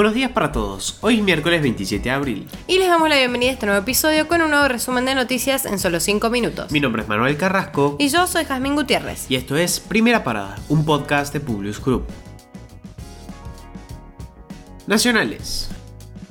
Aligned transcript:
Buenos 0.00 0.14
días 0.14 0.30
para 0.30 0.50
todos, 0.50 0.96
hoy 1.02 1.18
es 1.18 1.22
miércoles 1.22 1.60
27 1.60 2.02
de 2.04 2.10
abril. 2.10 2.48
Y 2.66 2.78
les 2.78 2.88
damos 2.88 3.10
la 3.10 3.18
bienvenida 3.18 3.50
a 3.50 3.52
este 3.52 3.66
nuevo 3.66 3.82
episodio 3.82 4.28
con 4.28 4.40
un 4.40 4.48
nuevo 4.48 4.66
resumen 4.66 5.04
de 5.04 5.14
noticias 5.14 5.66
en 5.66 5.78
solo 5.78 6.00
5 6.00 6.30
minutos. 6.30 6.72
Mi 6.72 6.80
nombre 6.80 7.02
es 7.02 7.08
Manuel 7.08 7.36
Carrasco 7.36 7.96
Y 7.98 8.08
yo 8.08 8.26
soy 8.26 8.46
Jazmín 8.46 8.76
Gutiérrez. 8.76 9.30
y 9.30 9.34
esto 9.34 9.58
es 9.58 9.78
Primera 9.78 10.24
Parada, 10.24 10.56
un 10.70 10.86
podcast 10.86 11.34
de 11.34 11.40
Publius 11.40 11.84
Group. 11.84 12.06
Nacionales. 14.86 15.68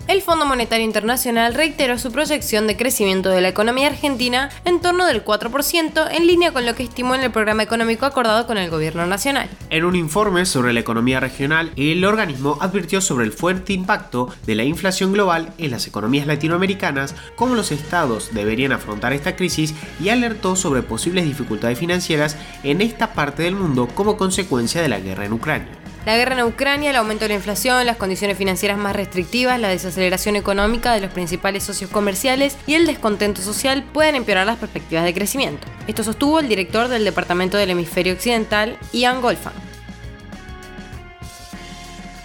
El 0.09 0.23
Fondo 0.23 0.43
Monetario 0.43 0.87
Internacional 0.87 1.53
reiteró 1.53 1.99
su 1.99 2.11
proyección 2.11 2.65
de 2.65 2.75
crecimiento 2.75 3.29
de 3.29 3.41
la 3.41 3.49
economía 3.49 3.85
argentina 3.85 4.49
en 4.65 4.81
torno 4.81 5.05
del 5.05 5.23
4%, 5.23 6.07
en 6.09 6.25
línea 6.25 6.51
con 6.51 6.65
lo 6.65 6.73
que 6.73 6.81
estimó 6.81 7.13
en 7.13 7.21
el 7.21 7.29
programa 7.29 7.61
económico 7.61 8.07
acordado 8.07 8.47
con 8.47 8.57
el 8.57 8.71
gobierno 8.71 9.05
nacional. 9.05 9.47
En 9.69 9.85
un 9.85 9.95
informe 9.95 10.47
sobre 10.47 10.73
la 10.73 10.79
economía 10.79 11.19
regional, 11.19 11.71
el 11.75 12.03
organismo 12.05 12.57
advirtió 12.59 13.01
sobre 13.01 13.25
el 13.25 13.33
fuerte 13.33 13.73
impacto 13.73 14.33
de 14.47 14.55
la 14.55 14.63
inflación 14.63 15.13
global 15.13 15.53
en 15.59 15.69
las 15.69 15.85
economías 15.85 16.25
latinoamericanas, 16.25 17.13
cómo 17.35 17.53
los 17.53 17.71
estados 17.71 18.33
deberían 18.33 18.71
afrontar 18.71 19.13
esta 19.13 19.35
crisis 19.35 19.75
y 20.01 20.09
alertó 20.09 20.55
sobre 20.55 20.81
posibles 20.81 21.25
dificultades 21.25 21.77
financieras 21.77 22.35
en 22.63 22.81
esta 22.81 23.13
parte 23.13 23.43
del 23.43 23.53
mundo 23.53 23.87
como 23.93 24.17
consecuencia 24.17 24.81
de 24.81 24.89
la 24.89 24.99
guerra 24.99 25.25
en 25.25 25.33
Ucrania. 25.33 25.88
La 26.09 26.17
guerra 26.17 26.39
en 26.39 26.43
Ucrania, 26.43 26.89
el 26.89 26.95
aumento 26.95 27.25
de 27.25 27.29
la 27.29 27.35
inflación, 27.35 27.85
las 27.85 27.97
condiciones 27.97 28.35
financieras 28.35 28.79
más 28.79 28.95
restrictivas, 28.95 29.59
la 29.59 29.67
desaceleración 29.67 30.35
económica 30.35 30.91
de 30.91 31.01
los 31.01 31.11
principales 31.11 31.61
socios 31.63 31.91
comerciales 31.91 32.57
y 32.65 32.73
el 32.73 32.87
descontento 32.87 33.43
social 33.43 33.83
pueden 33.83 34.15
empeorar 34.15 34.47
las 34.47 34.57
perspectivas 34.57 35.03
de 35.03 35.13
crecimiento. 35.13 35.67
Esto 35.85 36.03
sostuvo 36.03 36.39
el 36.39 36.49
director 36.49 36.87
del 36.87 37.05
Departamento 37.05 37.57
del 37.57 37.69
Hemisferio 37.69 38.13
Occidental, 38.13 38.79
Ian 38.91 39.21
Golfan. 39.21 39.53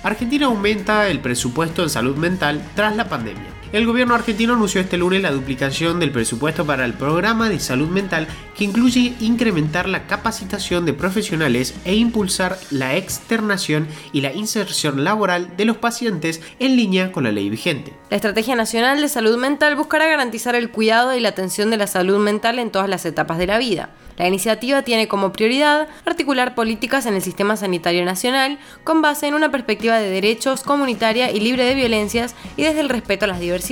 Argentina 0.03 0.47
aumenta 0.47 1.07
el 1.09 1.21
presupuesto 1.21 1.83
en 1.83 1.91
salud 1.91 2.17
mental 2.17 2.63
tras 2.75 2.97
la 2.97 3.07
pandemia. 3.07 3.64
El 3.75 3.87
gobierno 3.87 4.15
argentino 4.15 4.55
anunció 4.55 4.81
este 4.81 4.97
lunes 4.97 5.21
la 5.21 5.33
duplicación 5.33 5.99
del 5.99 6.13
presupuesto 6.13 6.65
para 6.65 6.85
el 6.85 6.95
programa 6.95 7.49
de 7.49 7.59
salud 7.59 7.89
mental 7.89 8.29
que 8.57 8.63
incluye 8.63 9.15
incrementar 9.19 9.89
la 9.89 10.07
capacitación 10.07 10.87
de 10.87 10.93
profesionales 10.93 11.75
e 11.85 11.97
impulsar 11.97 12.57
la 12.71 12.95
externación 12.95 13.89
y 14.13 14.21
la 14.21 14.33
inserción 14.33 15.03
laboral 15.03 15.57
de 15.57 15.65
los 15.65 15.79
pacientes 15.79 16.41
en 16.61 16.77
línea 16.77 17.11
con 17.11 17.25
la 17.25 17.33
ley 17.33 17.51
vigente. 17.51 17.93
La 18.11 18.17
Estrategia 18.17 18.55
Nacional 18.55 19.01
de 19.01 19.09
Salud 19.09 19.37
Mental 19.39 19.75
buscará 19.75 20.07
garantizar 20.07 20.55
el 20.55 20.71
cuidado 20.71 21.13
y 21.17 21.19
la 21.19 21.31
atención 21.31 21.71
de 21.71 21.77
la 21.77 21.89
salud 21.89 22.21
mental 22.21 22.61
en 22.61 22.71
todas 22.71 22.89
las 22.89 23.05
etapas 23.05 23.39
de 23.39 23.49
la 23.49 23.59
vida. 23.59 23.91
La 24.17 24.29
iniciativa 24.29 24.83
tiene 24.83 25.09
como 25.09 25.33
prioridad 25.33 25.89
articular 26.05 26.55
políticas 26.55 27.07
en 27.07 27.15
el 27.15 27.23
sistema 27.23 27.57
sanitario 27.57 28.05
nacional 28.05 28.59
con 28.85 29.03
base 29.03 29.27
en 29.27 29.35
una 29.35 29.51
perspectiva 29.51 29.99
de 29.99 30.09
derechos, 30.09 30.63
comunitaria 30.63 31.33
y 31.33 31.41
libre 31.41 31.65
de 31.65 31.75
violencias 31.75 32.37
y 32.57 32.63
desde 32.63 32.81
el 32.81 32.89
respeto 32.89 33.25
a 33.25 33.29
las 33.29 33.41
diversidades, 33.41 33.64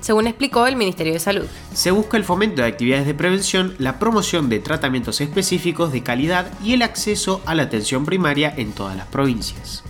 según 0.00 0.26
explicó 0.26 0.66
el 0.66 0.76
Ministerio 0.76 1.12
de 1.12 1.20
Salud. 1.20 1.46
Se 1.72 1.90
busca 1.90 2.16
el 2.16 2.24
fomento 2.24 2.62
de 2.62 2.68
actividades 2.68 3.06
de 3.06 3.14
prevención, 3.14 3.74
la 3.78 3.98
promoción 3.98 4.48
de 4.48 4.58
tratamientos 4.58 5.20
específicos 5.20 5.92
de 5.92 6.02
calidad 6.02 6.50
y 6.62 6.74
el 6.74 6.82
acceso 6.82 7.40
a 7.46 7.54
la 7.54 7.64
atención 7.64 8.04
primaria 8.04 8.52
en 8.56 8.72
todas 8.72 8.96
las 8.96 9.06
provincias. 9.06 9.84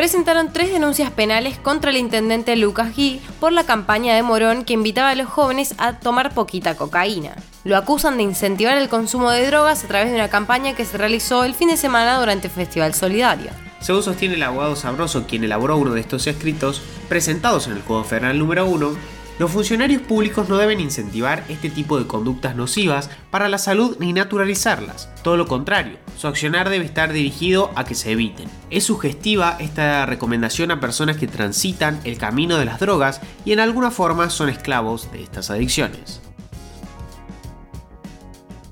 presentaron 0.00 0.50
tres 0.50 0.72
denuncias 0.72 1.10
penales 1.10 1.58
contra 1.58 1.90
el 1.90 1.98
intendente 1.98 2.56
Lucas 2.56 2.96
Gui 2.96 3.20
por 3.38 3.52
la 3.52 3.64
campaña 3.64 4.14
de 4.14 4.22
Morón 4.22 4.64
que 4.64 4.72
invitaba 4.72 5.10
a 5.10 5.14
los 5.14 5.28
jóvenes 5.28 5.74
a 5.76 5.98
tomar 5.98 6.32
poquita 6.32 6.74
cocaína. 6.74 7.36
Lo 7.64 7.76
acusan 7.76 8.16
de 8.16 8.22
incentivar 8.22 8.78
el 8.78 8.88
consumo 8.88 9.30
de 9.30 9.46
drogas 9.46 9.84
a 9.84 9.88
través 9.88 10.08
de 10.08 10.14
una 10.14 10.30
campaña 10.30 10.74
que 10.74 10.86
se 10.86 10.96
realizó 10.96 11.44
el 11.44 11.52
fin 11.52 11.68
de 11.68 11.76
semana 11.76 12.18
durante 12.18 12.46
el 12.46 12.54
Festival 12.54 12.94
Solidario. 12.94 13.50
Según 13.80 14.02
sostiene 14.02 14.34
el 14.34 14.42
abogado 14.42 14.76
Sabroso, 14.76 15.26
quien 15.26 15.42
elaboró 15.42 15.76
uno 15.76 15.94
de 15.94 16.00
estos 16.00 16.26
escritos, 16.26 16.82
presentados 17.08 17.66
en 17.66 17.72
el 17.72 17.82
Juego 17.82 18.04
Federal 18.04 18.38
número 18.38 18.66
1, 18.66 18.94
los 19.40 19.50
funcionarios 19.50 20.02
públicos 20.02 20.50
no 20.50 20.58
deben 20.58 20.80
incentivar 20.80 21.44
este 21.48 21.70
tipo 21.70 21.98
de 21.98 22.06
conductas 22.06 22.54
nocivas 22.56 23.08
para 23.30 23.48
la 23.48 23.56
salud 23.56 23.96
ni 23.98 24.12
naturalizarlas. 24.12 25.08
Todo 25.22 25.38
lo 25.38 25.48
contrario, 25.48 25.96
su 26.18 26.28
accionar 26.28 26.68
debe 26.68 26.84
estar 26.84 27.10
dirigido 27.10 27.70
a 27.74 27.84
que 27.84 27.94
se 27.94 28.12
eviten. 28.12 28.50
Es 28.68 28.84
sugestiva 28.84 29.56
esta 29.58 30.04
recomendación 30.04 30.70
a 30.70 30.78
personas 30.78 31.16
que 31.16 31.26
transitan 31.26 31.98
el 32.04 32.18
camino 32.18 32.58
de 32.58 32.66
las 32.66 32.80
drogas 32.80 33.22
y 33.46 33.52
en 33.52 33.60
alguna 33.60 33.90
forma 33.90 34.28
son 34.28 34.50
esclavos 34.50 35.10
de 35.10 35.22
estas 35.22 35.48
adicciones. 35.48 36.20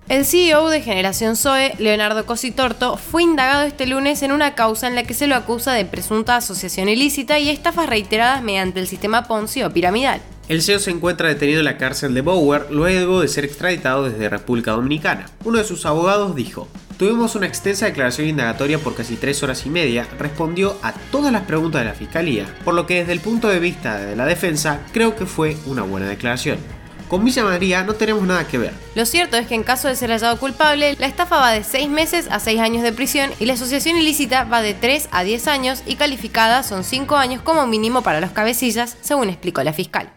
El 0.09 0.25
CEO 0.25 0.71
de 0.71 0.81
Generación 0.81 1.37
Zoe, 1.37 1.75
Leonardo 1.79 2.25
Cositorto, 2.25 2.97
fue 2.97 3.23
indagado 3.23 3.67
este 3.67 3.87
lunes 3.87 4.23
en 4.23 4.33
una 4.33 4.55
causa 4.55 4.89
en 4.89 4.95
la 4.95 5.03
que 5.03 5.13
se 5.13 5.27
lo 5.27 5.35
acusa 5.35 5.75
de 5.75 5.85
presunta 5.85 6.37
asociación 6.37 6.89
ilícita 6.89 7.39
y 7.39 7.51
estafas 7.51 7.91
reiteradas 7.91 8.43
mediante 8.43 8.81
el 8.81 8.87
sistema 8.87 9.25
Ponzi 9.25 9.63
o 9.65 9.71
piramidal. 9.71 10.23
El 10.49 10.63
CEO 10.63 10.79
se 10.79 10.93
encuentra 10.93 11.29
detenido 11.29 11.59
en 11.59 11.67
la 11.67 11.77
cárcel 11.77 12.15
de 12.15 12.23
Bower 12.23 12.69
luego 12.71 13.21
de 13.21 13.29
ser 13.29 13.45
extraditado 13.45 14.09
desde 14.09 14.31
República 14.31 14.71
Dominicana. 14.71 15.27
Uno 15.45 15.59
de 15.59 15.65
sus 15.65 15.85
abogados 15.85 16.35
dijo, 16.35 16.69
Tuvimos 16.99 17.37
una 17.37 17.47
extensa 17.47 17.85
declaración 17.85 18.29
indagatoria 18.29 18.79
por 18.79 18.97
casi 18.97 19.17
tres 19.17 19.43
horas 19.43 19.67
y 19.67 19.71
media, 19.71 20.09
respondió 20.19 20.79
a 20.83 20.95
todas 21.13 21.33
las 21.33 21.43
preguntas 21.43 21.83
de 21.83 21.89
la 21.89 21.95
Fiscalía, 21.95 22.47
por 22.65 22.73
lo 22.73 22.87
que 22.87 23.01
desde 23.01 23.13
el 23.13 23.21
punto 23.21 23.49
de 23.49 23.61
vista 23.61 23.99
de 23.99 24.17
la 24.17 24.25
defensa 24.25 24.81
creo 24.91 25.15
que 25.15 25.27
fue 25.27 25.57
una 25.67 25.83
buena 25.83 26.09
declaración. 26.09 26.59
Con 27.09 27.25
Villa 27.25 27.43
María 27.43 27.85
no 27.85 27.95
tenemos 27.95 28.23
nada 28.27 28.47
que 28.47 28.59
ver. 28.59 28.75
Lo 28.95 29.07
cierto 29.07 29.39
es 29.39 29.47
que 29.47 29.55
en 29.55 29.63
caso 29.63 29.89
de 29.89 29.97
ser 29.97 30.11
hallado 30.11 30.39
culpable, 30.39 30.95
la 30.99 31.07
estafa 31.07 31.39
va 31.39 31.53
de 31.53 31.65
6 31.65 31.89
meses 31.89 32.29
a 32.31 32.39
6 32.39 32.61
años 32.61 32.83
de 32.83 32.93
prisión 32.93 33.31
y 33.41 33.47
la 33.47 33.55
asociación 33.55 33.97
ilícita 33.97 34.45
va 34.45 34.61
de 34.61 34.75
3 34.75 35.09
a 35.11 35.25
10 35.25 35.49
años 35.49 35.83
y 35.87 35.97
calificada 35.97 36.63
son 36.63 36.85
5 36.85 37.17
años 37.17 37.41
como 37.41 37.67
mínimo 37.67 38.03
para 38.03 38.21
los 38.21 38.33
cabecillas, 38.33 38.99
según 39.01 39.31
explicó 39.31 39.63
la 39.63 39.73
fiscal. 39.73 40.13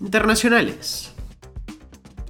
Internacionales. 0.00 1.10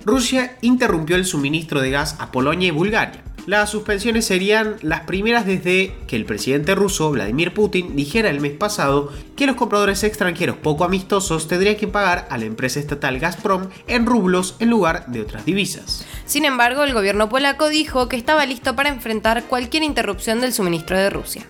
Rusia 0.06 0.56
interrumpió 0.62 1.16
el 1.16 1.26
suministro 1.26 1.82
de 1.82 1.90
gas 1.90 2.16
a 2.18 2.32
Polonia 2.32 2.68
y 2.68 2.70
Bulgaria. 2.70 3.22
Las 3.48 3.70
suspensiones 3.70 4.26
serían 4.26 4.76
las 4.82 5.04
primeras 5.04 5.46
desde 5.46 5.94
que 6.06 6.16
el 6.16 6.26
presidente 6.26 6.74
ruso, 6.74 7.10
Vladimir 7.10 7.54
Putin, 7.54 7.96
dijera 7.96 8.28
el 8.28 8.42
mes 8.42 8.52
pasado 8.52 9.10
que 9.36 9.46
los 9.46 9.56
compradores 9.56 10.04
extranjeros 10.04 10.58
poco 10.58 10.84
amistosos 10.84 11.48
tendrían 11.48 11.76
que 11.76 11.88
pagar 11.88 12.28
a 12.28 12.36
la 12.36 12.44
empresa 12.44 12.78
estatal 12.78 13.18
Gazprom 13.18 13.70
en 13.86 14.04
rublos 14.04 14.56
en 14.58 14.68
lugar 14.68 15.06
de 15.06 15.22
otras 15.22 15.46
divisas. 15.46 16.04
Sin 16.26 16.44
embargo, 16.44 16.84
el 16.84 16.92
gobierno 16.92 17.30
polaco 17.30 17.70
dijo 17.70 18.06
que 18.06 18.16
estaba 18.16 18.44
listo 18.44 18.76
para 18.76 18.90
enfrentar 18.90 19.44
cualquier 19.44 19.82
interrupción 19.82 20.42
del 20.42 20.52
suministro 20.52 20.98
de 20.98 21.08
Rusia. 21.08 21.46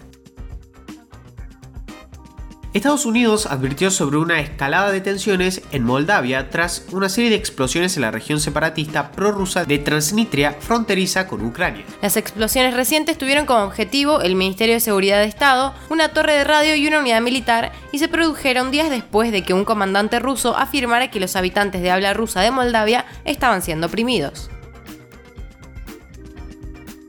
Estados 2.78 3.06
Unidos 3.06 3.46
advirtió 3.46 3.90
sobre 3.90 4.18
una 4.18 4.40
escalada 4.40 4.92
de 4.92 5.00
tensiones 5.00 5.62
en 5.72 5.82
Moldavia 5.82 6.48
tras 6.48 6.86
una 6.92 7.08
serie 7.08 7.30
de 7.30 7.36
explosiones 7.36 7.96
en 7.96 8.02
la 8.02 8.12
región 8.12 8.38
separatista 8.38 9.10
prorrusa 9.10 9.64
de 9.64 9.78
Transnistria 9.78 10.56
fronteriza 10.60 11.26
con 11.26 11.44
Ucrania. 11.44 11.84
Las 12.02 12.16
explosiones 12.16 12.74
recientes 12.74 13.18
tuvieron 13.18 13.46
como 13.46 13.64
objetivo 13.64 14.20
el 14.20 14.36
Ministerio 14.36 14.74
de 14.74 14.80
Seguridad 14.80 15.18
de 15.18 15.26
Estado, 15.26 15.74
una 15.90 16.10
torre 16.10 16.34
de 16.34 16.44
radio 16.44 16.76
y 16.76 16.86
una 16.86 17.00
unidad 17.00 17.20
militar 17.20 17.72
y 17.90 17.98
se 17.98 18.06
produjeron 18.06 18.70
días 18.70 18.90
después 18.90 19.32
de 19.32 19.42
que 19.42 19.54
un 19.54 19.64
comandante 19.64 20.20
ruso 20.20 20.56
afirmara 20.56 21.10
que 21.10 21.18
los 21.18 21.34
habitantes 21.34 21.82
de 21.82 21.90
habla 21.90 22.14
rusa 22.14 22.42
de 22.42 22.52
Moldavia 22.52 23.06
estaban 23.24 23.60
siendo 23.60 23.88
oprimidos. 23.88 24.50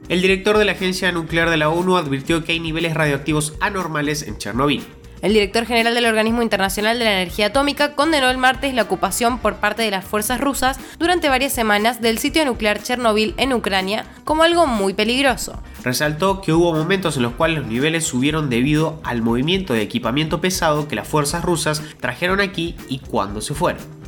El 0.08 0.24
director 0.24 0.58
de 0.58 0.66
la 0.66 0.72
Agencia 0.72 1.12
Nuclear 1.12 1.52
de 1.52 1.58
la 1.58 1.70
ONU 1.70 1.96
advirtió 1.96 2.44
que 2.44 2.54
hay 2.54 2.60
niveles 2.60 2.96
radioactivos 2.96 3.54
anormales 3.60 4.24
en 4.24 4.40
Chernobyl. 4.40 4.84
El 5.22 5.34
director 5.34 5.66
general 5.66 5.94
del 5.94 6.06
Organismo 6.06 6.42
Internacional 6.42 6.98
de 6.98 7.06
la 7.06 7.22
Energía 7.22 7.48
Atómica 7.48 7.94
condenó 7.94 8.30
el 8.30 8.38
martes 8.38 8.74
la 8.74 8.84
ocupación 8.84 9.40
por 9.40 9.56
parte 9.56 9.82
de 9.82 9.92
las 9.92 10.06
fuerzas 10.06 10.40
rusas 10.40 10.80
durante 10.98 11.28
varias 11.28 11.52
semanas 11.52 12.02
del 12.02 12.20
sitio 12.20 12.46
nuclear 12.46 12.82
Chernobyl 12.82 13.34
en 13.38 13.52
Ucrania 13.52 14.06
como 14.24 14.44
algo 14.44 14.66
muy 14.66 14.94
peligroso. 14.94 15.62
Resaltó 15.84 16.42
que 16.42 16.54
hubo 16.54 16.74
momentos 16.74 17.18
en 17.18 17.24
los 17.24 17.34
cuales 17.34 17.60
los 17.60 17.68
niveles 17.68 18.06
subieron 18.06 18.50
debido 18.50 19.02
al 19.04 19.22
movimiento 19.22 19.74
de 19.74 19.82
equipamiento 19.82 20.40
pesado 20.40 20.88
que 20.88 20.96
las 20.96 21.08
fuerzas 21.08 21.44
rusas 21.44 21.84
trajeron 22.00 22.40
aquí 22.40 22.76
y 22.88 23.00
cuando 23.00 23.42
se 23.42 23.54
fueron. 23.54 23.99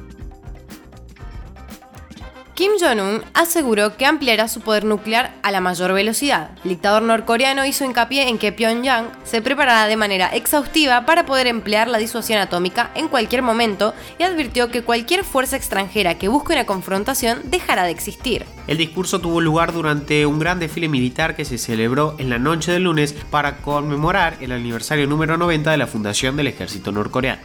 Kim 2.61 2.73
Jong-un 2.79 3.23
aseguró 3.33 3.97
que 3.97 4.05
ampliará 4.05 4.47
su 4.47 4.61
poder 4.61 4.83
nuclear 4.83 5.33
a 5.41 5.49
la 5.49 5.61
mayor 5.61 5.93
velocidad. 5.93 6.51
El 6.63 6.69
dictador 6.69 7.01
norcoreano 7.01 7.65
hizo 7.65 7.85
hincapié 7.85 8.29
en 8.29 8.37
que 8.37 8.51
Pyongyang 8.51 9.09
se 9.23 9.41
preparará 9.41 9.87
de 9.87 9.97
manera 9.97 10.27
exhaustiva 10.27 11.07
para 11.07 11.25
poder 11.25 11.47
emplear 11.47 11.87
la 11.87 11.97
disuasión 11.97 12.37
atómica 12.37 12.91
en 12.93 13.07
cualquier 13.07 13.41
momento 13.41 13.95
y 14.19 14.23
advirtió 14.25 14.69
que 14.69 14.83
cualquier 14.83 15.23
fuerza 15.23 15.55
extranjera 15.55 16.19
que 16.19 16.27
busque 16.27 16.53
una 16.53 16.67
confrontación 16.67 17.39
dejará 17.45 17.85
de 17.85 17.89
existir. 17.89 18.45
El 18.67 18.77
discurso 18.77 19.19
tuvo 19.19 19.41
lugar 19.41 19.73
durante 19.73 20.27
un 20.27 20.37
gran 20.37 20.59
desfile 20.59 20.87
militar 20.87 21.35
que 21.35 21.45
se 21.45 21.57
celebró 21.57 22.13
en 22.19 22.29
la 22.29 22.37
noche 22.37 22.71
del 22.71 22.83
lunes 22.83 23.13
para 23.31 23.57
conmemorar 23.57 24.37
el 24.39 24.51
aniversario 24.51 25.07
número 25.07 25.35
90 25.35 25.71
de 25.71 25.77
la 25.77 25.87
fundación 25.87 26.37
del 26.37 26.45
ejército 26.45 26.91
norcoreano. 26.91 27.41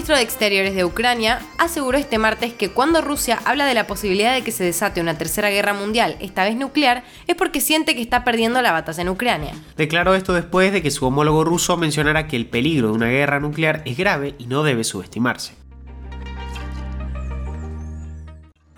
Ministro 0.00 0.16
de 0.16 0.22
Exteriores 0.22 0.74
de 0.74 0.86
Ucrania 0.86 1.40
aseguró 1.58 1.98
este 1.98 2.16
martes 2.16 2.54
que 2.54 2.70
cuando 2.70 3.02
Rusia 3.02 3.38
habla 3.44 3.66
de 3.66 3.74
la 3.74 3.86
posibilidad 3.86 4.32
de 4.32 4.40
que 4.40 4.50
se 4.50 4.64
desate 4.64 5.02
una 5.02 5.18
tercera 5.18 5.50
guerra 5.50 5.74
mundial, 5.74 6.16
esta 6.20 6.42
vez 6.42 6.56
nuclear, 6.56 7.04
es 7.26 7.34
porque 7.34 7.60
siente 7.60 7.94
que 7.94 8.00
está 8.00 8.24
perdiendo 8.24 8.62
la 8.62 8.72
batalla 8.72 9.02
en 9.02 9.10
Ucrania. 9.10 9.52
Declaró 9.76 10.14
esto 10.14 10.32
después 10.32 10.72
de 10.72 10.80
que 10.80 10.90
su 10.90 11.04
homólogo 11.04 11.44
ruso 11.44 11.76
mencionara 11.76 12.28
que 12.28 12.36
el 12.36 12.46
peligro 12.46 12.88
de 12.88 12.94
una 12.94 13.08
guerra 13.08 13.40
nuclear 13.40 13.82
es 13.84 13.98
grave 13.98 14.34
y 14.38 14.46
no 14.46 14.62
debe 14.62 14.84
subestimarse. 14.84 15.52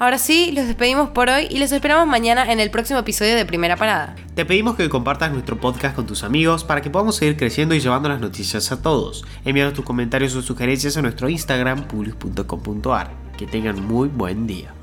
Ahora 0.02 0.18
sí, 0.18 0.50
los 0.50 0.66
despedimos 0.66 1.10
por 1.10 1.30
hoy 1.30 1.46
y 1.48 1.60
los 1.60 1.70
esperamos 1.70 2.08
mañana 2.08 2.50
en 2.50 2.58
el 2.58 2.72
próximo 2.72 2.98
episodio 2.98 3.36
de 3.36 3.46
Primera 3.46 3.76
Parada. 3.76 4.16
Te 4.34 4.44
pedimos 4.44 4.74
que 4.74 4.88
compartas 4.88 5.30
nuestro 5.30 5.60
podcast 5.60 5.94
con 5.94 6.08
tus 6.08 6.24
amigos 6.24 6.64
para 6.64 6.80
que 6.80 6.90
podamos 6.90 7.14
seguir 7.14 7.36
creciendo 7.36 7.72
y 7.72 7.78
llevando 7.78 8.08
las 8.08 8.20
noticias 8.20 8.72
a 8.72 8.82
todos. 8.82 9.24
Envíanos 9.44 9.74
tus 9.74 9.84
comentarios 9.84 10.34
o 10.34 10.42
sugerencias 10.42 10.96
a 10.96 11.02
nuestro 11.02 11.28
Instagram, 11.28 11.86
publius.com.ar. 11.86 13.12
Que 13.38 13.46
tengan 13.46 13.80
muy 13.86 14.08
buen 14.08 14.48
día. 14.48 14.74